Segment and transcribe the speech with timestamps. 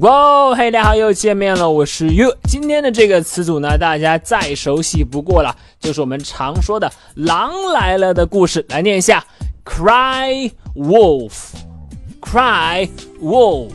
[0.00, 2.34] 哇，嘿，大家好，又见面了，我是 You。
[2.44, 8.64] 今天的这个词组呢，大家再熟悉不过了，就是我们常说的“狼来了”的故事。
[8.70, 9.22] 来念一下
[9.66, 12.88] ：Cry wolf，Cry
[13.22, 13.68] wolf。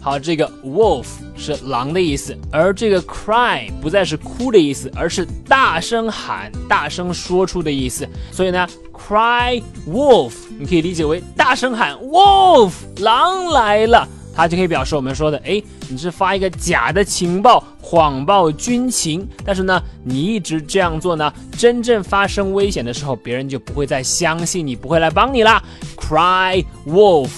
[0.00, 1.06] 好，这个 wolf
[1.36, 8.04] 是狼的意思，而这个 cry 不再是哭的意思，而是大声喊、大声说出的意思。
[8.32, 14.08] 所以呢，cry wolf 你可以理解为大声喊 wolf，狼来了。
[14.34, 25.62] 它就可以表示我们说的，哎，你是发一个假的情报，谎报军情，但是呢，你一直这样做呢，真正发生危险的时候，别人就不会再相信你，不会来帮你啦。
[25.96, 27.30] Cry wolf。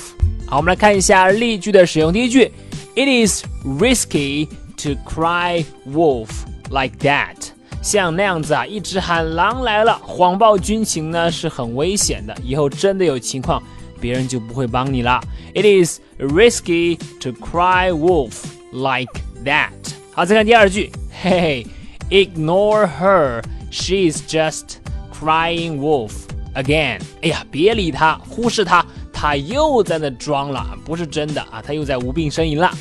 [0.47, 2.13] 好，我们来看一下例句的使用。
[2.13, 2.53] 第一句
[2.95, 6.29] ，It is risky to cry wolf
[6.71, 7.35] like that。
[7.83, 12.35] 像那样子啊，一直喊狼来了，谎报军情呢，是很危险的。
[12.43, 13.63] 以后真的有情况。
[14.04, 15.22] 别人就不会帮你了。
[15.54, 19.72] It is risky to cry wolf like that。
[20.12, 21.66] 好，再看第二句，嘿
[22.10, 24.78] 嘿，ignore her, she's just
[25.14, 26.12] crying wolf
[26.56, 27.00] again。
[27.22, 32.72] 哎呀，别理她，忽视她，她又在那装了，不是真的啊，她又在无病呻吟了。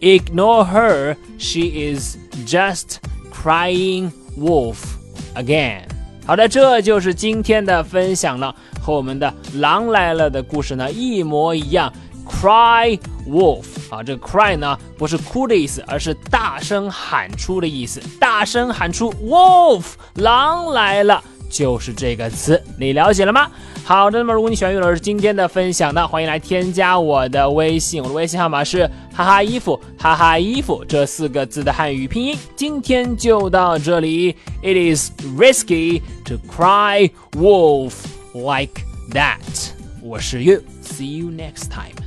[0.00, 2.16] Ignore her, she is
[2.46, 2.96] just
[3.32, 4.78] crying wolf
[5.34, 5.87] again。
[6.29, 8.53] 好的，这就是今天的分享了。
[8.79, 11.91] 和我们的狼来了的故事呢一模一样
[12.23, 23.49] ，cry wolf 啊，这个 cry 呢不是哭的意思，而是大声喊出的意思，大声喊出 wolf 狼来了，就是这个词，你了解了吗？
[23.83, 32.37] 好的，那么如果你喜欢岳老师今天的分享呢，欢迎来添加我的微信，我的微信号码是哈哈衣服哈哈衣服这四个字的汉语拼音。
[32.55, 37.93] 今天就到这里，It is risky to cry wolf。
[38.33, 39.71] like that.
[40.01, 41.98] 我是 yu See you next time.